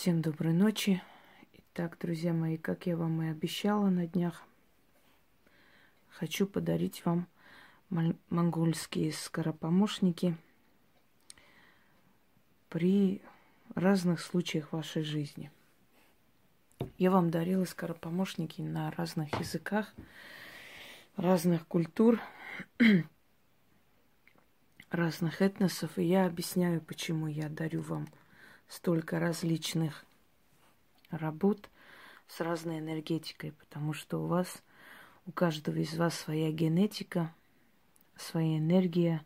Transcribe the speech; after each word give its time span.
Всем 0.00 0.22
доброй 0.22 0.52
ночи. 0.52 1.02
Итак, 1.52 1.98
друзья 1.98 2.32
мои, 2.32 2.56
как 2.56 2.86
я 2.86 2.96
вам 2.96 3.20
и 3.20 3.30
обещала 3.30 3.90
на 3.90 4.06
днях, 4.06 4.44
хочу 6.08 6.46
подарить 6.46 7.04
вам 7.04 7.26
монгольские 8.30 9.10
скоропомощники 9.10 10.36
при 12.68 13.22
разных 13.74 14.20
случаях 14.20 14.72
вашей 14.72 15.02
жизни. 15.02 15.50
Я 16.96 17.10
вам 17.10 17.32
дарила 17.32 17.64
скоропомощники 17.64 18.62
на 18.62 18.92
разных 18.92 19.34
языках, 19.40 19.92
разных 21.16 21.66
культур, 21.66 22.20
разных 24.90 25.42
этносов, 25.42 25.98
и 25.98 26.04
я 26.04 26.26
объясняю, 26.26 26.80
почему 26.80 27.26
я 27.26 27.48
дарю 27.48 27.82
вам 27.82 28.06
столько 28.68 29.18
различных 29.18 30.04
работ 31.10 31.68
с 32.28 32.40
разной 32.40 32.78
энергетикой, 32.78 33.52
потому 33.52 33.92
что 33.94 34.22
у 34.22 34.26
вас, 34.26 34.62
у 35.26 35.32
каждого 35.32 35.76
из 35.76 35.96
вас 35.96 36.14
своя 36.14 36.52
генетика, 36.52 37.34
своя 38.16 38.58
энергия, 38.58 39.24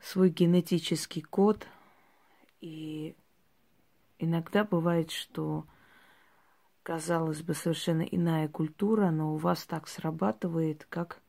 свой 0.00 0.30
генетический 0.30 1.22
код. 1.22 1.66
И 2.60 3.16
иногда 4.18 4.64
бывает, 4.64 5.10
что, 5.10 5.66
казалось 6.82 7.42
бы, 7.42 7.54
совершенно 7.54 8.02
иная 8.02 8.48
культура, 8.48 9.10
но 9.10 9.34
у 9.34 9.36
вас 9.36 9.64
так 9.66 9.88
срабатывает, 9.88 10.86
как, 10.88 11.20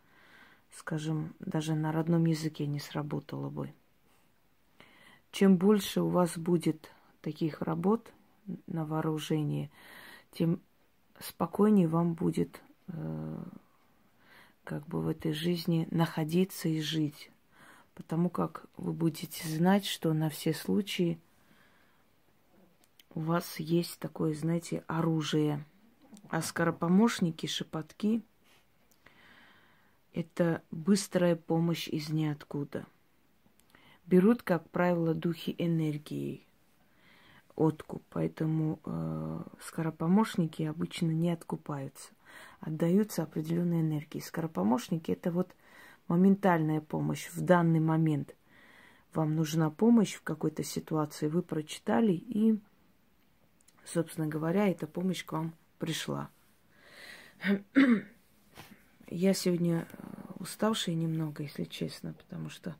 скажем, 0.71 1.33
даже 1.39 1.73
на 1.73 1.91
родном 1.91 2.25
языке 2.25 2.67
не 2.67 2.79
сработало 2.79 3.49
бы. 3.49 3.73
Чем 5.33 5.57
больше 5.57 6.01
у 6.01 6.09
вас 6.09 6.37
будет 6.37 6.91
таких 7.21 7.63
работ 7.63 8.13
на 8.67 8.85
вооружении, 8.85 9.71
тем 10.31 10.61
спокойнее 11.19 11.87
вам 11.87 12.13
будет 12.13 12.61
э, 12.89 13.43
как 14.63 14.85
бы 14.87 15.01
в 15.01 15.07
этой 15.07 15.33
жизни 15.33 15.87
находиться 15.89 16.69
и 16.69 16.79
жить. 16.81 17.31
Потому 17.95 18.29
как 18.29 18.67
вы 18.77 18.93
будете 18.93 19.47
знать, 19.47 19.87
что 19.87 20.13
на 20.13 20.29
все 20.29 20.53
случаи 20.53 21.19
у 23.15 23.21
вас 23.21 23.59
есть 23.59 23.97
такое, 23.97 24.35
знаете, 24.35 24.83
оружие. 24.85 25.65
А 26.29 26.43
скоропомощники, 26.43 27.47
шепотки– 27.47 28.21
это 30.13 30.61
быстрая 30.69 31.35
помощь 31.35 31.87
из 31.87 32.09
ниоткуда– 32.09 32.85
берут, 34.05 34.43
как 34.43 34.69
правило, 34.69 35.13
духи 35.13 35.55
энергии 35.57 36.45
откуп, 37.55 38.03
поэтому 38.09 38.79
э, 38.85 39.41
скоропомощники 39.61 40.63
обычно 40.63 41.11
не 41.11 41.31
откупаются, 41.31 42.11
отдаются 42.59 43.23
определенной 43.23 43.81
энергии. 43.81 44.19
Скоропомощники 44.19 45.11
это 45.11 45.31
вот 45.31 45.55
моментальная 46.07 46.81
помощь 46.81 47.29
в 47.29 47.41
данный 47.41 47.79
момент. 47.79 48.35
Вам 49.13 49.35
нужна 49.35 49.69
помощь 49.69 50.15
в 50.15 50.23
какой-то 50.23 50.63
ситуации, 50.63 51.27
вы 51.27 51.43
прочитали 51.43 52.13
и, 52.13 52.59
собственно 53.85 54.27
говоря, 54.27 54.67
эта 54.67 54.87
помощь 54.87 55.23
к 55.23 55.31
вам 55.31 55.53
пришла. 55.77 56.29
Я 59.09 59.33
сегодня 59.33 59.85
э, 59.91 59.95
уставшая 60.39 60.95
немного, 60.95 61.43
если 61.43 61.65
честно, 61.65 62.13
потому 62.13 62.49
что 62.49 62.75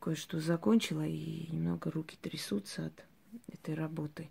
кое-что 0.00 0.40
закончила, 0.40 1.06
и 1.06 1.48
немного 1.50 1.90
руки 1.90 2.16
трясутся 2.20 2.86
от 2.86 3.04
этой 3.48 3.74
работы. 3.74 4.30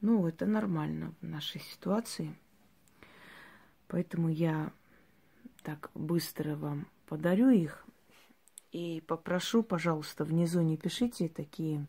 Ну, 0.00 0.26
это 0.26 0.46
нормально 0.46 1.14
в 1.20 1.26
нашей 1.26 1.60
ситуации. 1.60 2.34
Поэтому 3.88 4.28
я 4.28 4.72
так 5.62 5.90
быстро 5.94 6.56
вам 6.56 6.86
подарю 7.06 7.50
их. 7.50 7.86
И 8.72 9.02
попрошу, 9.06 9.62
пожалуйста, 9.62 10.24
внизу 10.24 10.60
не 10.60 10.76
пишите 10.76 11.28
такие, 11.28 11.86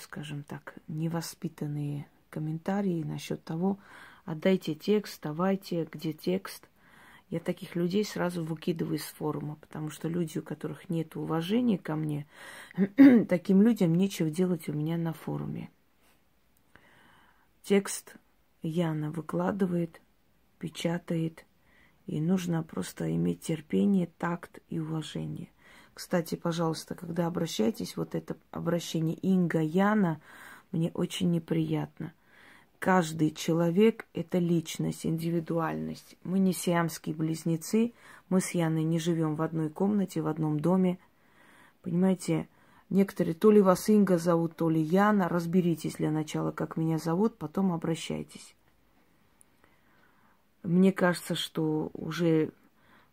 скажем 0.00 0.44
так, 0.44 0.76
невоспитанные 0.86 2.06
комментарии 2.30 3.02
насчет 3.02 3.42
того, 3.42 3.78
отдайте 4.24 4.74
текст, 4.74 5.20
давайте, 5.22 5.88
где 5.90 6.12
текст. 6.12 6.68
Я 7.30 7.38
таких 7.38 7.76
людей 7.76 8.04
сразу 8.04 8.44
выкидываю 8.44 8.96
из 8.96 9.04
форума, 9.04 9.56
потому 9.60 9.88
что 9.88 10.08
люди, 10.08 10.38
у 10.38 10.42
которых 10.42 10.90
нет 10.90 11.14
уважения 11.14 11.78
ко 11.78 11.94
мне, 11.94 12.26
таким 13.28 13.62
людям 13.62 13.94
нечего 13.94 14.28
делать 14.30 14.68
у 14.68 14.72
меня 14.72 14.96
на 14.96 15.12
форуме. 15.12 15.70
Текст 17.62 18.16
Яна 18.62 19.12
выкладывает, 19.12 20.00
печатает, 20.58 21.46
и 22.06 22.20
нужно 22.20 22.64
просто 22.64 23.14
иметь 23.14 23.42
терпение, 23.42 24.08
такт 24.18 24.58
и 24.68 24.80
уважение. 24.80 25.50
Кстати, 25.94 26.34
пожалуйста, 26.34 26.96
когда 26.96 27.28
обращаетесь, 27.28 27.96
вот 27.96 28.16
это 28.16 28.36
обращение 28.50 29.16
Инга 29.16 29.60
Яна, 29.60 30.20
мне 30.72 30.90
очень 30.94 31.30
неприятно. 31.30 32.12
Каждый 32.80 33.30
человек– 33.32 34.06
это 34.14 34.38
личность, 34.38 35.04
индивидуальность. 35.04 36.16
Мы 36.24 36.38
не 36.38 36.54
сиамские 36.54 37.14
близнецы, 37.14 37.92
мы 38.30 38.40
с 38.40 38.52
Яной 38.52 38.84
не 38.84 38.98
живем 38.98 39.36
в 39.36 39.42
одной 39.42 39.68
комнате, 39.68 40.22
в 40.22 40.26
одном 40.26 40.58
доме. 40.58 40.98
Понимаете, 41.82 42.48
некоторые 42.88 43.34
то 43.34 43.50
ли 43.50 43.60
вас 43.60 43.90
Инга 43.90 44.16
зовут, 44.16 44.56
то 44.56 44.70
ли 44.70 44.80
Яна. 44.80 45.28
Разберитесь 45.28 45.96
для 45.96 46.10
начала, 46.10 46.52
как 46.52 46.78
меня 46.78 46.96
зовут, 46.96 47.36
потом 47.36 47.70
обращайтесь. 47.70 48.56
Мне 50.62 50.90
кажется, 50.90 51.34
что 51.34 51.90
уже 51.92 52.50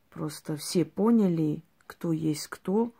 просто 0.10 0.56
все 0.56 0.86
поняли, 0.86 1.62
кто 1.88 2.14
есть 2.14 2.48
кто, 2.48 2.94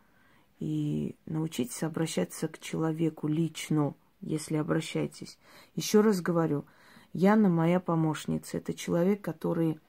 и 0.60 1.16
научитесь 1.28 1.84
обращаться 1.84 2.50
к 2.50 2.60
человеку 2.60 3.30
лично– 3.30 3.96
если 4.22 4.58
обращаетесь. 4.58 5.38
Еще 5.76 6.02
раз 6.02 6.22
говорю, 6.22 6.66
Яна 7.14 7.50
моя 7.50 7.80
помощница. 7.80 8.58
Это 8.58 8.74
человек, 8.74 9.22
который 9.22 9.80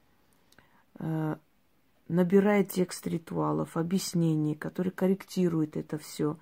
э, 0.99 1.37
набирает 2.09 2.71
текст 2.71 3.06
ритуалов, 3.06 3.77
объяснений, 3.77 4.55
который 4.55 4.93
корректирует 4.93 5.77
это 5.77 5.99
все. 5.99 6.39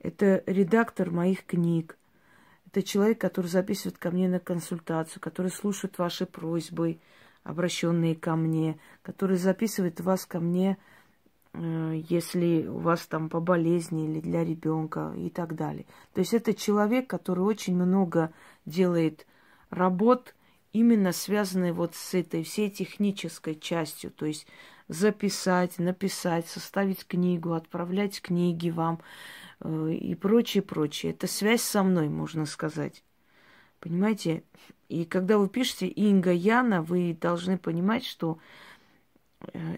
Это 0.00 0.42
редактор 0.46 1.10
моих 1.10 1.44
книг. 1.44 1.98
Это 2.66 2.82
человек, 2.82 3.20
который 3.20 3.48
записывает 3.48 3.98
ко 3.98 4.10
мне 4.10 4.28
на 4.28 4.40
консультацию, 4.40 5.20
который 5.20 5.50
слушает 5.50 5.98
ваши 5.98 6.24
просьбы, 6.24 7.00
обращенные 7.42 8.14
ко 8.14 8.36
мне, 8.36 8.78
который 9.02 9.36
записывает 9.36 10.00
вас 10.00 10.24
ко 10.24 10.40
мне 10.40 10.78
если 11.54 12.66
у 12.66 12.78
вас 12.78 13.06
там 13.06 13.28
по 13.28 13.40
болезни 13.40 14.06
или 14.06 14.20
для 14.20 14.44
ребенка 14.44 15.12
и 15.16 15.28
так 15.28 15.54
далее. 15.54 15.84
То 16.14 16.20
есть 16.20 16.32
это 16.32 16.54
человек, 16.54 17.10
который 17.10 17.40
очень 17.40 17.76
много 17.76 18.32
делает 18.64 19.26
работ, 19.68 20.34
именно 20.72 21.12
связанные 21.12 21.74
вот 21.74 21.94
с 21.94 22.14
этой 22.14 22.42
всей 22.42 22.70
технической 22.70 23.54
частью. 23.54 24.10
То 24.12 24.24
есть 24.24 24.46
записать, 24.88 25.78
написать, 25.78 26.46
составить 26.46 27.06
книгу, 27.06 27.52
отправлять 27.52 28.22
книги 28.22 28.70
вам 28.70 29.00
э, 29.60 29.92
и 29.92 30.14
прочее, 30.14 30.62
прочее. 30.62 31.12
Это 31.12 31.26
связь 31.26 31.62
со 31.62 31.82
мной, 31.82 32.08
можно 32.08 32.46
сказать. 32.46 33.04
Понимаете? 33.78 34.44
И 34.88 35.04
когда 35.04 35.36
вы 35.36 35.48
пишете 35.48 35.86
Инга 35.86 36.32
Яна, 36.32 36.82
вы 36.82 37.16
должны 37.20 37.58
понимать, 37.58 38.04
что 38.06 38.38
Э, 38.38 38.71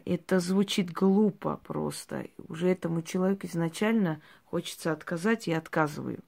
это 0.04 0.41
звучит 0.41 0.92
глупо 0.92 1.60
просто. 1.64 2.26
Уже 2.48 2.69
этому 2.69 3.02
человеку 3.02 3.47
изначально 3.47 4.20
хочется 4.44 4.92
отказать 4.92 5.48
и 5.48 5.52
отказываю. 5.52 6.20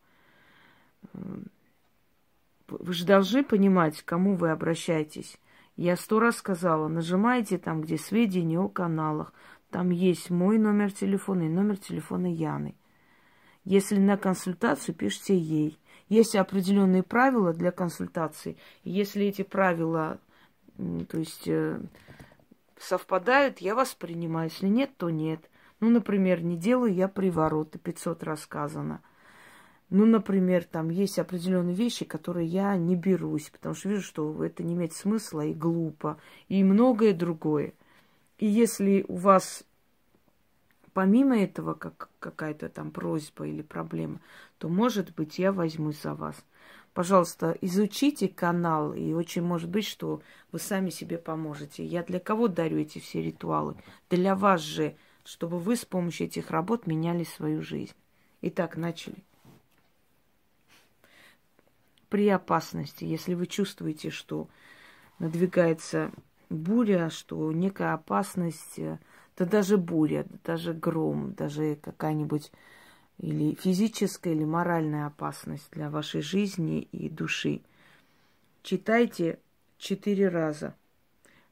Вы 2.68 2.92
же 2.92 3.06
должны 3.06 3.44
понимать, 3.44 4.02
к 4.02 4.04
кому 4.04 4.34
вы 4.34 4.50
обращаетесь. 4.50 5.38
Я 5.76 5.96
сто 5.96 6.18
раз 6.20 6.36
сказала, 6.36 6.88
нажимайте 6.88 7.58
там, 7.58 7.82
где 7.82 7.98
сведения 7.98 8.58
о 8.58 8.68
каналах. 8.68 9.32
Там 9.70 9.90
есть 9.90 10.30
мой 10.30 10.58
номер 10.58 10.92
телефона 10.92 11.42
и 11.42 11.48
номер 11.48 11.76
телефона 11.76 12.32
Яны. 12.32 12.74
Если 13.64 13.98
на 13.98 14.16
консультацию, 14.16 14.94
пишите 14.94 15.36
ей. 15.36 15.78
Есть 16.08 16.36
определенные 16.36 17.02
правила 17.02 17.52
для 17.52 17.72
консультации. 17.72 18.56
Если 18.84 19.26
эти 19.26 19.42
правила, 19.42 20.18
то 21.08 21.18
есть 21.18 21.48
э, 21.48 21.80
совпадают, 22.78 23.58
я 23.58 23.74
вас 23.74 23.94
принимаю. 23.94 24.50
Если 24.50 24.68
нет, 24.68 24.90
то 24.96 25.10
нет. 25.10 25.48
Ну, 25.80 25.90
например, 25.90 26.42
не 26.42 26.56
делаю 26.56 26.94
я 26.94 27.08
привороты, 27.08 27.78
500 27.78 28.22
раз 28.22 28.42
сказано. 28.42 29.02
Ну, 29.88 30.04
например, 30.04 30.64
там 30.64 30.88
есть 30.88 31.18
определенные 31.18 31.74
вещи, 31.74 32.04
которые 32.04 32.46
я 32.46 32.76
не 32.76 32.96
берусь, 32.96 33.50
потому 33.50 33.74
что 33.74 33.88
вижу, 33.88 34.02
что 34.02 34.44
это 34.44 34.62
не 34.64 34.74
имеет 34.74 34.92
смысла 34.92 35.42
и 35.42 35.54
глупо, 35.54 36.18
и 36.48 36.64
многое 36.64 37.12
другое. 37.12 37.72
И 38.38 38.46
если 38.46 39.04
у 39.08 39.16
вас 39.16 39.64
помимо 40.96 41.38
этого, 41.38 41.74
как 41.74 42.08
какая-то 42.20 42.70
там 42.70 42.90
просьба 42.90 43.46
или 43.46 43.60
проблема, 43.60 44.18
то, 44.56 44.70
может 44.70 45.14
быть, 45.14 45.38
я 45.38 45.52
возьмусь 45.52 46.00
за 46.00 46.14
вас. 46.14 46.42
Пожалуйста, 46.96 47.54
изучите 47.60 48.26
канал, 48.26 48.94
и 48.94 49.12
очень 49.12 49.42
может 49.42 49.68
быть, 49.68 49.84
что 49.84 50.22
вы 50.50 50.58
сами 50.58 50.88
себе 50.88 51.18
поможете. 51.18 51.84
Я 51.84 52.02
для 52.02 52.18
кого 52.20 52.48
дарю 52.48 52.78
эти 52.78 53.00
все 53.00 53.20
ритуалы? 53.20 53.76
Для 54.08 54.34
вас 54.34 54.62
же, 54.62 54.96
чтобы 55.22 55.58
вы 55.58 55.76
с 55.76 55.84
помощью 55.84 56.26
этих 56.26 56.50
работ 56.50 56.86
меняли 56.86 57.24
свою 57.24 57.60
жизнь. 57.60 57.92
Итак, 58.40 58.78
начали. 58.78 59.22
При 62.08 62.30
опасности, 62.30 63.04
если 63.04 63.34
вы 63.34 63.46
чувствуете, 63.46 64.08
что 64.08 64.48
надвигается 65.18 66.10
буря, 66.48 67.10
что 67.10 67.52
некая 67.52 67.92
опасность, 67.92 68.78
э, 68.78 68.98
да 69.36 69.44
даже 69.44 69.76
буря, 69.76 70.24
даже 70.44 70.72
гром, 70.72 71.34
даже 71.34 71.76
какая-нибудь 71.76 72.52
или 73.18 73.54
физическая, 73.54 74.34
или 74.34 74.44
моральная 74.44 75.06
опасность 75.06 75.70
для 75.72 75.90
вашей 75.90 76.20
жизни 76.20 76.82
и 76.92 77.08
души. 77.08 77.62
Читайте 78.62 79.38
четыре 79.78 80.28
раза. 80.28 80.74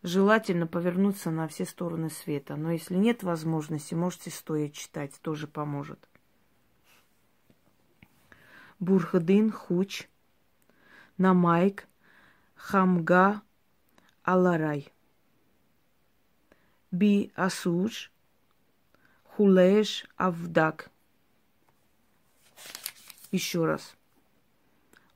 Желательно 0.03 0.67
повернуться 0.67 1.31
на 1.31 1.49
все 1.49 1.65
стороны 1.65 2.11
света. 2.11 2.57
Но 2.57 2.73
если 2.73 2.95
нет 2.95 3.23
возможности, 3.23 3.95
можете 3.95 4.31
стоя 4.31 4.69
читать, 4.69 5.19
тоже 5.23 5.47
поможет. 5.47 5.99
Бурхадин 8.81 9.51
Хуч, 9.51 10.09
Намайк, 11.17 11.87
Хамга, 12.55 13.41
Аларай. 14.23 14.93
Би 16.91 17.33
Асуш, 17.35 18.13
Хулеш 19.25 20.07
Авдак. 20.17 20.91
Еще 23.35 23.65
раз. 23.65 23.97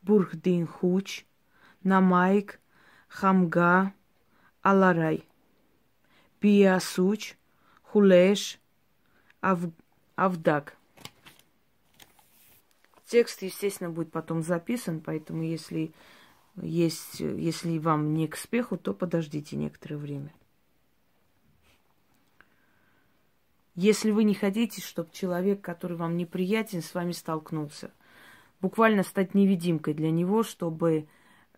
Бурхдин 0.03 0.67
Хуч, 0.67 1.25
Намайк, 1.85 2.59
Хамга, 3.07 3.95
Аларай. 4.61 5.25
Би 6.41 6.65
Асуч, 6.65 7.37
Хулеш, 7.85 8.59
Ав... 9.41 9.61
Авдак. 10.17 10.77
Текст, 13.07 13.43
естественно, 13.43 13.89
будет 13.89 14.11
потом 14.11 14.43
записан, 14.43 15.01
поэтому 15.01 15.45
если 15.45 15.93
есть, 16.57 17.21
если 17.21 17.79
вам 17.79 18.15
не 18.15 18.27
к 18.27 18.35
спеху, 18.37 18.77
то 18.77 18.95
подождите 18.95 19.55
некоторое 19.55 19.97
время. 19.97 20.35
Если 23.77 24.11
вы 24.11 24.25
не 24.25 24.35
хотите, 24.35 24.81
чтобы 24.81 25.11
человек, 25.13 25.61
который 25.61 25.97
вам 25.97 26.17
неприятен, 26.17 26.83
с 26.83 26.95
вами 26.95 27.13
столкнулся, 27.13 27.93
буквально 28.61 29.03
стать 29.03 29.35
невидимкой 29.35 29.95
для 29.95 30.11
него, 30.11 30.43
чтобы 30.43 31.09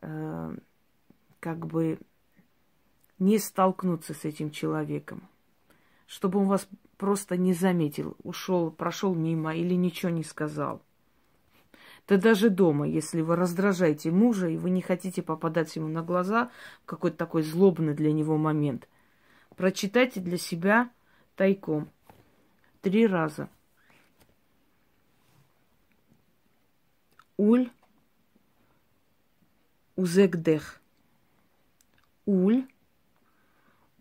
э, 0.01 0.57
как 1.41 1.67
бы 1.67 1.99
не 3.19 3.39
столкнуться 3.39 4.15
с 4.15 4.25
этим 4.25 4.51
человеком, 4.51 5.29
чтобы 6.07 6.41
он 6.41 6.49
вас 6.49 6.69
просто 6.97 7.37
не 7.37 7.53
заметил, 7.53 8.17
ушел, 8.23 8.71
прошел 8.71 9.15
мимо 9.15 9.55
или 9.55 9.75
ничего 9.75 10.11
не 10.11 10.25
сказал. 10.25 10.83
Да 12.09 12.17
даже 12.17 12.51
дома, 12.51 12.89
если 12.89 13.21
вы 13.21 13.37
раздражаете 13.37 14.11
мужа, 14.11 14.49
и 14.49 14.57
вы 14.57 14.71
не 14.71 14.83
хотите 14.83 15.23
попадать 15.23 15.77
ему 15.77 15.87
на 15.89 16.03
глаза 16.03 16.51
в 16.83 16.87
какой-то 16.87 17.17
такой 17.17 17.43
злобный 17.43 17.95
для 17.95 18.13
него 18.13 18.37
момент, 18.37 18.89
прочитайте 19.57 20.21
для 20.21 20.37
себя 20.37 20.91
тайком 21.37 21.89
три 22.81 23.07
раза. 23.07 23.49
Уль 27.43 27.73
узегдех. 29.97 30.79
Уль 32.27 32.69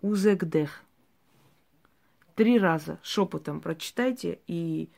узегдех. 0.01 0.83
Три 2.35 2.59
раза 2.59 2.99
шепотом 3.01 3.61
прочитайте, 3.61 4.41
и 4.45 4.89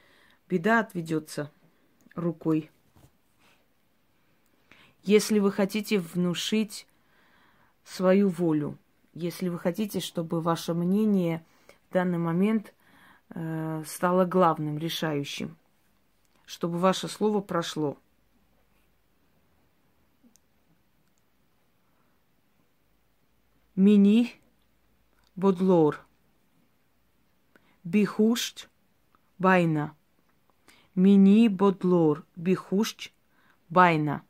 беда 0.49 0.79
отведется 0.79 1.51
рукой. 2.15 2.71
Если 5.03 5.37
вы 5.37 5.51
хотите 5.51 5.99
внушить 5.99 6.87
свою 7.83 8.27
волю, 8.27 8.79
если 9.13 9.49
вы 9.49 9.59
хотите, 9.59 9.99
чтобы 9.99 10.41
ваше 10.41 10.73
мнение 10.73 11.45
в 11.91 11.93
данный 11.93 12.17
момент 12.17 12.73
э, 13.35 13.83
стало 13.85 14.25
главным, 14.25 14.79
решающим, 14.79 15.55
чтобы 16.47 16.79
ваше 16.79 17.07
слово 17.07 17.39
прошло. 17.39 17.99
Мини 23.75 24.33
бодлор. 25.37 26.05
Бихушт 27.85 28.69
байна. 29.39 29.95
Мини 30.93 31.47
бодлор. 31.47 32.25
Бихушт 32.35 33.13
байна. 33.69 34.23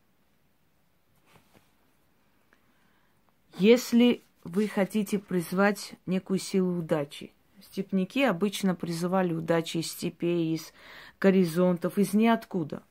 Если 3.57 4.21
вы 4.43 4.67
хотите 4.67 5.17
призвать 5.17 5.95
некую 6.05 6.37
силу 6.37 6.77
удачи, 6.77 7.33
степняки 7.61 8.23
обычно 8.23 8.75
призывали 8.75 9.33
удачи 9.33 9.77
из 9.77 9.91
степей, 9.91 10.53
из 10.53 10.71
горизонтов, 11.19 11.97
из 11.97 12.13
ниоткуда. 12.13 12.83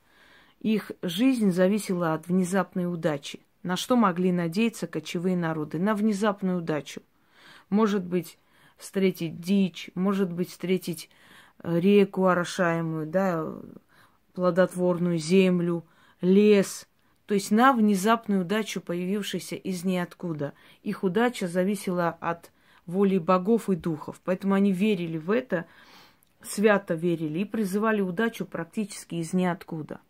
Их 0.59 0.91
жизнь 1.01 1.53
зависела 1.53 2.15
от 2.15 2.27
внезапной 2.27 2.93
удачи. 2.93 3.39
На 3.63 3.77
что 3.77 3.97
могли 3.97 4.33
надеяться 4.33 4.87
кочевые 4.87 5.37
народы? 5.37 5.79
На 5.79 5.95
внезапную 5.95 6.59
удачу. 6.59 7.03
Может 7.69 8.05
быть, 8.05 8.39
встретить 8.77 9.41
дичь, 9.41 9.91
может 9.95 10.33
быть, 10.33 10.51
встретить 10.51 11.11
э, 11.63 11.79
реку 11.79 12.27
орошаемую, 12.27 13.07
да, 13.07 13.47
плодотворную 14.33 15.19
землю, 15.19 15.85
лес, 16.21 16.89
то 17.27 17.35
есть 17.35 17.51
на 17.51 17.73
внезапную 17.73 18.41
удачу, 18.43 18.81
появившуюся 18.81 19.55
из 19.55 19.85
ниоткуда. 19.85 20.55
Их 20.83 21.05
удача 21.05 21.47
зависела 21.47 22.09
от 22.21 22.51
воли 22.87 23.19
богов 23.19 23.69
и 23.69 23.77
духов. 23.77 24.21
Поэтому 24.25 24.55
они 24.55 24.73
верили 24.73 25.19
в 25.19 25.31
это, 25.31 25.67
свято 26.43 26.95
верили 26.95 27.41
и 27.41 27.45
призывали 27.45 28.01
удачу 28.01 28.47
практически 28.47 29.17
из 29.17 29.33
ниоткуда. 29.33 30.01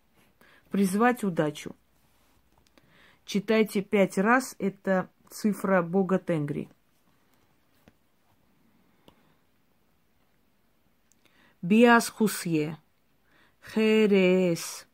Призвать 0.70 1.25
удачу. 1.25 1.75
Читайте 3.25 3.83
пять 3.83 4.19
раз, 4.19 4.57
это 4.59 5.09
цифра 5.31 5.83
бога 5.83 6.19
Тенгри. 6.19 6.69
Биас 11.62 12.09
Хусье. 12.09 12.79
Херес. 13.62 14.87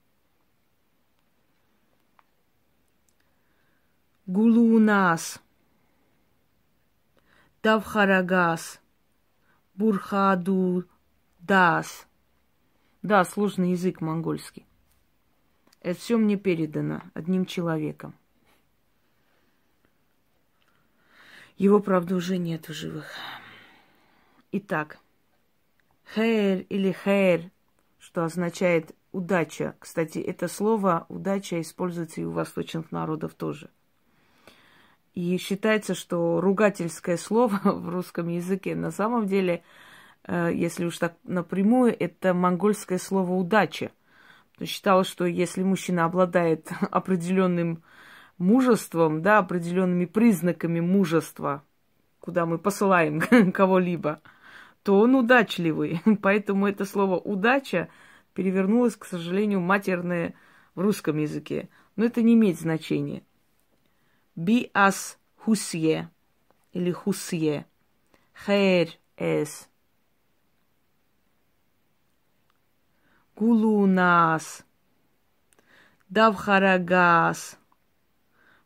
Гулунас, 4.26 5.40
Давхарагас, 7.62 8.80
Бурхаду, 9.76 10.84
Дас. 11.38 12.08
Да, 13.02 13.24
сложный 13.24 13.70
язык 13.70 14.00
монгольский. 14.00 14.65
Это 15.86 16.00
все 16.00 16.16
мне 16.16 16.36
передано 16.36 17.00
одним 17.14 17.46
человеком. 17.46 18.12
Его, 21.56 21.78
правда, 21.78 22.16
уже 22.16 22.38
нет 22.38 22.68
в 22.68 22.72
живых. 22.72 23.08
Итак, 24.50 24.98
хэр 26.12 26.66
или 26.70 26.90
хэр, 26.90 27.52
что 28.00 28.24
означает 28.24 28.96
удача. 29.12 29.76
Кстати, 29.78 30.18
это 30.18 30.48
слово 30.48 31.06
удача 31.08 31.60
используется 31.60 32.20
и 32.20 32.24
у 32.24 32.32
восточных 32.32 32.90
народов 32.90 33.34
тоже. 33.34 33.70
И 35.14 35.36
считается, 35.38 35.94
что 35.94 36.40
ругательское 36.40 37.16
слово 37.16 37.60
в 37.62 37.90
русском 37.90 38.26
языке 38.26 38.74
на 38.74 38.90
самом 38.90 39.28
деле, 39.28 39.62
э, 40.24 40.50
если 40.52 40.84
уж 40.84 40.98
так 40.98 41.14
напрямую, 41.22 41.96
это 41.96 42.34
монгольское 42.34 42.98
слово 42.98 43.34
удача. 43.34 43.92
Считалось, 44.64 45.08
что 45.08 45.26
если 45.26 45.62
мужчина 45.62 46.04
обладает 46.04 46.70
определенным 46.90 47.82
мужеством, 48.38 49.22
да, 49.22 49.38
определенными 49.38 50.06
признаками 50.06 50.80
мужества, 50.80 51.62
куда 52.20 52.46
мы 52.46 52.58
посылаем 52.58 53.20
кого-либо, 53.52 54.20
то 54.82 54.98
он 54.98 55.14
удачливый. 55.14 56.00
Поэтому 56.22 56.66
это 56.66 56.84
слово 56.84 57.18
удача 57.18 57.88
перевернулось, 58.34 58.96
к 58.96 59.04
сожалению, 59.04 59.60
матерное 59.60 60.34
в 60.74 60.80
русском 60.80 61.18
языке. 61.18 61.68
Но 61.96 62.04
это 62.04 62.22
не 62.22 62.34
имеет 62.34 62.58
значения. 62.58 63.22
Биас 64.34 65.18
хусье 65.36 66.10
или 66.72 66.92
хусье. 66.92 67.66
Хэр 68.32 68.88
эс. 69.16 69.68
Гулунас, 73.36 74.64
Давхарагас, 76.08 77.58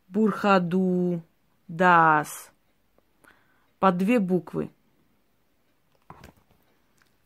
Бурхаду, 0.07 1.23
Дас. 1.67 2.53
По 3.81 3.91
две 3.91 4.21
буквы. 4.21 4.71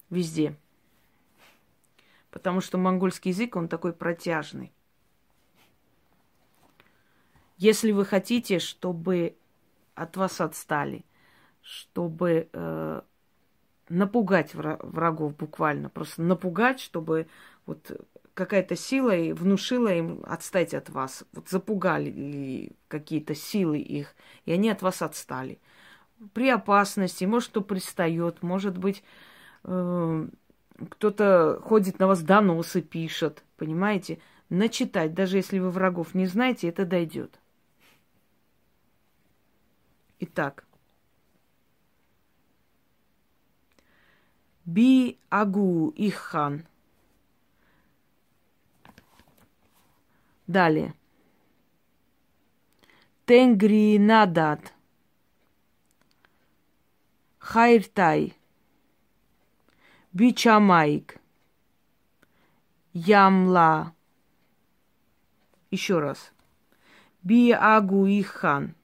Везде. 0.09 0.57
Потому 2.31 2.63
что 2.63 2.79
монгольский 2.79 3.31
язык, 3.31 3.57
он 3.57 3.69
такой 3.69 3.93
протяжный. 3.93 4.73
Если 7.59 7.93
вы 7.93 8.07
хотите, 8.07 8.59
чтобы 8.59 9.37
от 9.95 10.17
вас 10.17 10.41
отстали, 10.41 11.05
чтобы 11.61 12.49
э, 12.53 13.03
напугать 13.89 14.55
врагов 14.55 15.37
буквально, 15.37 15.89
просто 15.89 16.23
напугать, 16.23 16.81
чтобы 16.81 17.27
вот 17.67 17.91
какая-то 18.35 18.77
сила 18.77 19.15
и 19.15 19.33
внушила 19.33 19.89
им 19.89 20.23
отстать 20.27 20.75
от 20.75 20.91
вас. 20.91 21.25
Вот 21.33 21.49
запугали 21.49 22.73
какие-то 22.89 23.35
силы 23.35 23.79
их, 23.79 24.15
и 24.45 24.53
они 24.53 24.71
от 24.71 24.83
вас 24.83 25.03
отстали. 25.03 25.61
При 26.33 26.49
опасности, 26.49 27.25
может, 27.25 27.51
кто 27.51 27.61
пристает, 27.61 28.43
может 28.43 28.77
быть, 28.77 29.05
э, 29.65 30.29
кто-то 30.91 31.61
ходит 31.63 31.99
на 31.99 32.07
вас 32.07 32.23
доносы, 32.23 32.83
пишет, 32.83 33.45
понимаете? 33.57 34.19
Начитать, 34.49 35.15
даже 35.15 35.37
если 35.37 35.59
вы 35.59 35.71
врагов 35.71 36.15
не 36.15 36.27
знаете, 36.27 36.69
это 36.69 36.85
дойдет. 36.85 37.39
Итак, 40.21 40.65
Би 44.67 45.19
Агу 45.29 45.93
Иххан. 45.95 46.67
Далее. 50.47 50.95
Тенгри 53.27 53.99
Надат. 53.99 54.73
Хайртай. 57.39 58.35
Бичамайк. 60.13 61.21
Ямла. 62.95 63.95
Еще 65.71 65.99
раз. 65.99 66.33
Би 67.23 67.51
Агу 67.53 68.07
Ихан. 68.07 68.75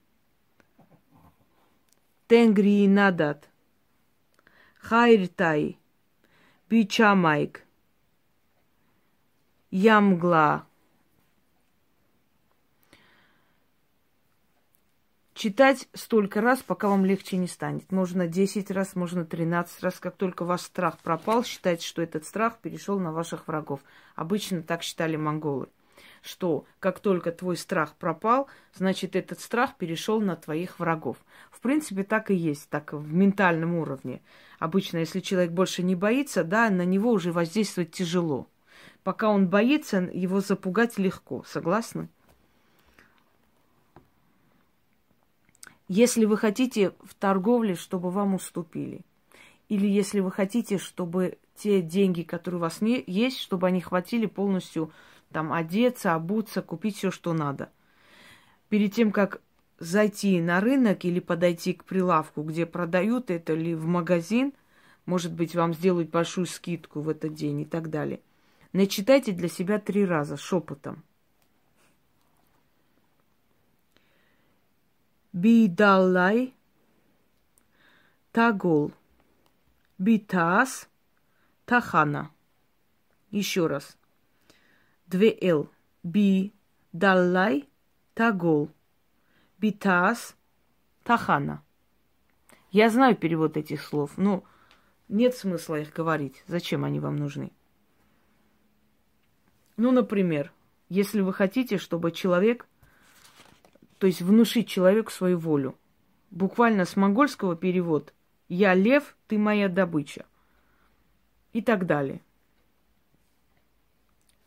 Тенгри 2.26 2.87
Надат. 2.87 3.50
Хайртай, 4.80 5.78
Бичамайк, 6.68 7.64
Ямгла. 9.70 10.66
Читать 15.34 15.88
столько 15.94 16.40
раз, 16.40 16.62
пока 16.62 16.88
вам 16.88 17.04
легче 17.04 17.37
не 17.37 17.46
станет. 17.46 17.92
Можно 17.92 18.26
10 18.26 18.70
раз, 18.70 18.96
можно 18.96 19.25
13 19.25 19.82
раз. 19.82 20.00
Как 20.00 20.16
только 20.16 20.44
ваш 20.44 20.62
страх 20.62 20.99
пропал, 20.99 21.44
считайте, 21.44 21.87
что 21.87 22.02
этот 22.02 22.25
страх 22.25 22.58
перешел 22.58 22.99
на 22.99 23.12
ваших 23.12 23.49
врагов. 23.49 23.80
Обычно 24.16 24.62
так 24.62 24.82
считали 24.82 25.16
монголы 25.16 25.68
что 26.22 26.64
как 26.78 27.00
только 27.00 27.32
твой 27.32 27.56
страх 27.56 27.94
пропал, 27.96 28.48
значит, 28.74 29.16
этот 29.16 29.40
страх 29.40 29.76
перешел 29.76 30.20
на 30.20 30.36
твоих 30.36 30.78
врагов. 30.78 31.16
В 31.50 31.60
принципе, 31.60 32.04
так 32.04 32.30
и 32.30 32.34
есть, 32.34 32.68
так 32.68 32.92
в 32.92 33.12
ментальном 33.12 33.74
уровне. 33.74 34.22
Обычно, 34.58 34.98
если 34.98 35.20
человек 35.20 35.52
больше 35.52 35.82
не 35.82 35.94
боится, 35.94 36.44
да, 36.44 36.68
на 36.70 36.84
него 36.84 37.10
уже 37.10 37.32
воздействовать 37.32 37.92
тяжело. 37.92 38.46
Пока 39.02 39.30
он 39.30 39.48
боится, 39.48 39.98
его 40.12 40.40
запугать 40.40 40.98
легко. 40.98 41.42
Согласны? 41.46 42.08
Если 45.88 46.24
вы 46.24 46.36
хотите 46.36 46.92
в 47.02 47.14
торговле, 47.14 47.74
чтобы 47.74 48.10
вам 48.10 48.34
уступили, 48.34 49.00
или 49.68 49.86
если 49.86 50.20
вы 50.20 50.30
хотите, 50.30 50.78
чтобы 50.78 51.38
те 51.56 51.82
деньги, 51.82 52.22
которые 52.22 52.58
у 52.58 52.62
вас 52.62 52.80
не 52.80 53.02
есть, 53.06 53.38
чтобы 53.38 53.66
они 53.66 53.80
хватили 53.80 54.26
полностью 54.26 54.92
там 55.32 55.52
одеться, 55.52 56.14
обуться, 56.14 56.62
купить 56.62 56.96
все, 56.96 57.10
что 57.10 57.32
надо. 57.32 57.70
Перед 58.68 58.94
тем, 58.94 59.12
как 59.12 59.40
зайти 59.78 60.40
на 60.40 60.60
рынок 60.60 61.04
или 61.04 61.20
подойти 61.20 61.72
к 61.72 61.84
прилавку, 61.84 62.42
где 62.42 62.66
продают 62.66 63.30
это, 63.30 63.54
или 63.54 63.75
в 63.75 63.87
магазин, 63.87 64.52
может 65.06 65.32
быть, 65.32 65.54
вам 65.54 65.75
сделают 65.75 66.10
большую 66.10 66.46
скидку 66.46 67.00
в 67.00 67.08
этот 67.08 67.34
день 67.34 67.60
и 67.60 67.64
так 67.64 67.90
далее. 67.90 68.20
Начитайте 68.72 69.32
для 69.32 69.49
себя 69.49 69.78
три 69.78 70.04
раза 70.04 70.37
шепотом. 70.37 71.02
Бидаллай, 75.32 76.54
Тагол, 78.32 78.92
Битас, 79.99 80.88
Тахана. 81.64 82.30
Еще 83.30 83.68
раз 83.68 83.96
две 85.11 85.37
Л. 85.43 85.69
Би, 86.05 86.55
Даллай, 86.93 87.69
Тагол. 88.14 88.71
Битас, 89.59 90.37
Тахана. 91.02 91.62
Я 92.71 92.88
знаю 92.88 93.17
перевод 93.17 93.57
этих 93.57 93.83
слов, 93.83 94.17
но 94.17 94.45
нет 95.09 95.35
смысла 95.35 95.81
их 95.81 95.93
говорить. 95.93 96.43
Зачем 96.47 96.85
они 96.85 97.00
вам 97.00 97.17
нужны? 97.17 97.50
Ну, 99.76 99.90
например, 99.90 100.52
если 100.88 101.21
вы 101.21 101.33
хотите, 101.33 101.76
чтобы 101.79 102.12
человек, 102.12 102.69
то 103.99 104.07
есть 104.07 104.23
внушить 104.23 104.69
человеку 104.69 105.11
свою 105.11 105.38
волю, 105.38 105.76
буквально 106.31 106.85
с 106.85 106.95
монгольского 106.97 107.57
перевод 107.57 108.14
«Я 108.49 108.75
лев, 108.75 109.17
ты 109.26 109.38
моя 109.38 109.69
добыча» 109.69 110.25
и 111.52 111.61
так 111.61 111.87
далее 111.87 112.23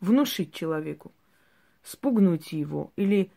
внушить 0.04 0.54
человеку, 0.54 1.12
спугнуть 1.82 2.52
его 2.52 2.92
или 2.96 3.32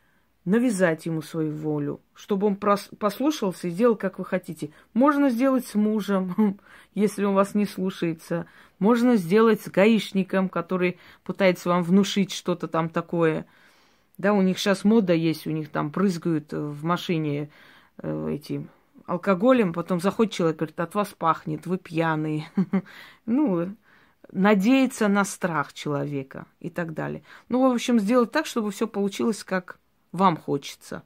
навязать 0.45 1.07
ему 1.07 1.23
свою 1.23 1.53
волю, 1.53 2.01
чтобы 2.15 2.47
он 2.47 2.57
послушался 2.57 3.69
и 3.69 3.71
сделал, 3.71 3.97
как 3.97 4.19
вы 4.19 4.25
хотите. 4.25 4.71
Можно 4.95 5.31
сделать 5.31 5.67
с 5.67 5.75
мужем, 5.75 6.59
если 6.95 7.25
он 7.25 7.35
вас 7.35 7.55
не 7.55 7.67
слушается. 7.67 8.47
Можно 8.79 9.17
сделать 9.17 9.61
с 9.63 9.69
гаишником, 9.69 10.49
который 10.49 10.99
пытается 11.25 11.69
вам 11.69 11.83
внушить 11.83 12.33
что-то 12.33 12.69
там 12.69 12.89
такое. 12.89 13.47
Да, 14.19 14.33
у 14.33 14.43
них 14.43 14.59
сейчас 14.59 14.85
мода 14.85 15.15
есть, 15.15 15.47
у 15.47 15.51
них 15.51 15.69
там 15.69 15.91
прызгают 15.91 16.53
в 16.53 16.85
машине 16.85 17.51
э, 17.99 18.31
этим 18.31 18.71
алкоголем, 19.07 19.73
потом 19.73 20.01
заходит 20.01 20.33
человек, 20.33 20.57
говорит, 20.57 20.81
от 20.81 20.95
вас 20.95 21.09
пахнет, 21.17 21.67
вы 21.67 21.79
пьяные. 21.79 22.49
Ну, 23.27 23.75
надеяться 24.33 25.09
на 25.09 25.25
страх 25.25 25.73
человека 25.73 26.47
и 26.61 26.71
так 26.71 26.95
далее. 26.95 27.23
Ну, 27.49 27.69
в 27.69 27.73
общем, 27.73 27.99
сделать 27.99 28.33
так, 28.33 28.47
чтобы 28.47 28.71
все 28.71 28.87
получилось, 28.87 29.45
как 29.45 29.79
вам 30.13 30.37
хочется. 30.37 31.03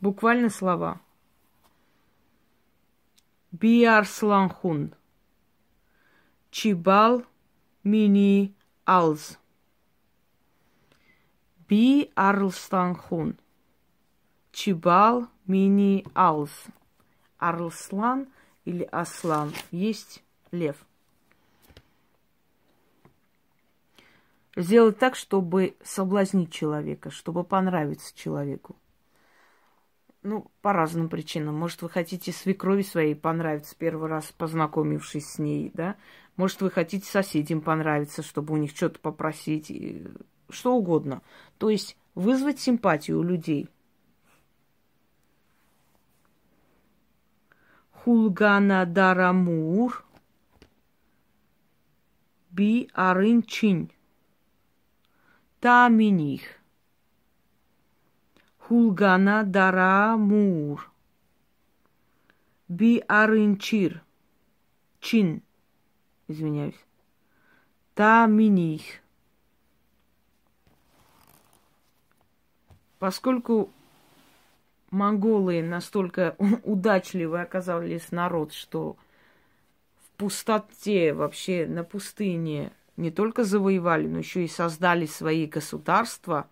Буквально 0.00 0.50
слова. 0.50 1.00
Биарсланхун. 3.52 4.94
Чибал 6.50 7.24
мини 7.84 8.54
алз. 8.84 9.38
Би 11.68 12.10
Арлстанхун. 12.14 13.38
Чибал 14.52 15.28
мини 15.46 16.04
алз. 16.14 16.50
Арлслан– 17.38 18.28
или 18.64 18.82
аслан, 18.90 19.52
есть 19.70 20.22
лев. 20.50 20.76
Сделать 24.56 24.98
так, 24.98 25.14
чтобы 25.16 25.76
соблазнить 25.82 26.52
человека, 26.52 27.10
чтобы 27.10 27.44
понравиться 27.44 28.16
человеку. 28.16 28.76
Ну, 30.22 30.50
по 30.60 30.72
разным 30.72 31.08
причинам. 31.08 31.54
Может, 31.54 31.80
вы 31.82 31.88
хотите 31.88 32.32
свекрови 32.32 32.82
своей 32.82 33.14
понравиться 33.14 33.74
первый 33.78 34.08
раз, 34.10 34.32
познакомившись 34.36 35.30
с 35.30 35.38
ней, 35.38 35.70
да? 35.72 35.96
Может, 36.36 36.60
вы 36.60 36.70
хотите 36.70 37.06
соседям 37.06 37.62
понравиться, 37.62 38.22
чтобы 38.22 38.52
у 38.52 38.56
них 38.58 38.72
что-то 38.76 38.98
попросить, 38.98 39.72
что 40.50 40.74
угодно. 40.74 41.22
То 41.58 41.70
есть 41.70 41.96
вызвать 42.14 42.60
симпатию 42.60 43.20
у 43.20 43.22
людей– 43.22 43.70
Хулгана 48.04 48.86
Дарамур. 48.86 50.04
Би 52.50 52.88
Арынчин 52.94 53.90
Таминих 55.60 56.42
Хулгана 58.58 59.44
Дарамур. 59.44 60.90
Би 62.68 63.04
Арынчир 63.06 64.02
Чин. 65.00 65.42
Извиняюсь. 66.26 66.82
Таминих. 67.94 69.02
Поскольку 72.98 73.70
монголы 74.90 75.62
настолько 75.62 76.36
удачливы 76.64 77.40
оказались 77.40 78.12
народ, 78.12 78.52
что 78.52 78.96
в 80.02 80.10
пустоте, 80.18 81.14
вообще 81.14 81.66
на 81.66 81.84
пустыне 81.84 82.72
не 82.96 83.10
только 83.10 83.44
завоевали, 83.44 84.06
но 84.06 84.18
еще 84.18 84.44
и 84.44 84.48
создали 84.48 85.06
свои 85.06 85.46
государства, 85.46 86.48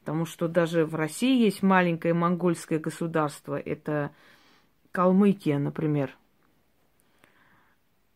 потому 0.00 0.26
что 0.26 0.48
даже 0.48 0.84
в 0.84 0.94
России 0.94 1.44
есть 1.44 1.62
маленькое 1.62 2.14
монгольское 2.14 2.78
государство, 2.78 3.58
это 3.58 4.10
Калмыкия, 4.90 5.58
например. 5.58 6.16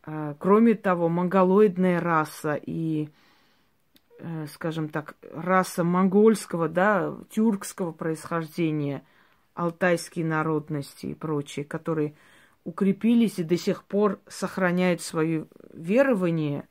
А, 0.03 0.35
кроме 0.39 0.75
того, 0.75 1.07
монголоидная 1.09 1.99
раса 1.99 2.55
и 2.55 3.09
Э, 4.21 4.47
скажем 4.47 4.89
так, 4.89 5.15
раса 5.31 5.85
монгольского, 5.85 6.67
да, 6.67 7.15
тюркского 7.29 7.93
происхождения, 7.93 9.03
алтайские 9.59 10.25
народности 10.25 11.07
и 11.07 11.13
прочие, 11.13 11.65
которые 11.65 12.15
укрепились 12.63 13.39
и 13.39 13.43
до 13.43 13.57
сих 13.57 13.83
пор 13.83 14.19
сохраняют 14.27 15.01
свое 15.01 15.47
верование, 15.73 16.67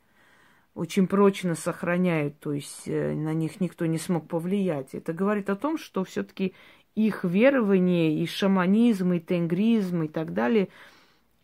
очень 0.75 1.07
прочно 1.07 1.55
сохраняют, 1.55 2.39
то 2.39 2.53
есть 2.53 2.87
э, 2.87 3.15
на 3.15 3.35
них 3.35 3.61
никто 3.61 3.87
не 3.87 3.99
смог 3.99 4.29
повлиять. 4.29 4.95
Это 4.95 5.13
говорит 5.13 5.51
о 5.51 5.57
том, 5.57 5.77
что 5.77 6.05
все-таки 6.05 6.55
их 6.95 7.25
верование 7.25 8.17
и 8.23 8.27
шаманизм, 8.27 9.13
и 9.13 9.21
тенгризм 9.21 10.05
и 10.05 10.09
так 10.09 10.33
далее 10.35 10.69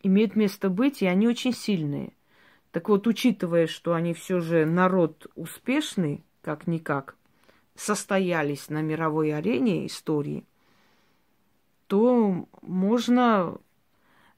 имеет 0.03 0.35
место 0.35 0.69
быть, 0.69 1.01
и 1.01 1.05
они 1.05 1.27
очень 1.27 1.53
сильные– 1.53 2.13
так 2.75 2.89
вот, 2.89 3.07
учитывая, 3.07 3.67
что 3.67 3.93
они 3.93 4.13
все 4.13 4.41
же 4.41 4.65
народ 4.65 5.27
успешный, 5.35 6.25
как-никак, 6.41 7.15
состоялись 7.73 8.67
на 8.67 8.81
мировой 8.81 9.33
арене 9.33 9.85
истории, 9.85 10.43
то 11.87 12.47
можно 12.61 13.57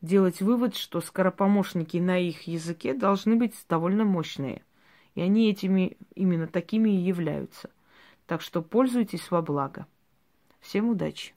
делать 0.02 0.42
вывод, 0.42 0.76
что 0.76 1.02
скоропомощники 1.02 1.98
на 1.98 2.18
их 2.20 2.44
языке 2.44 2.94
должны 2.94 3.36
быть 3.36 3.56
довольно 3.68 4.04
мощные. 4.06 4.64
И 5.16 5.22
они 5.22 5.50
этими, 5.50 5.98
именно 6.16 6.48
такими 6.48 6.90
и 6.90 7.02
являются. 7.02 7.70
Так 8.26 8.42
что 8.42 8.62
пользуйтесь 8.62 9.32
во 9.32 9.42
благо. 9.42 9.88
Всем 10.60 10.90
удачи! 10.90 11.37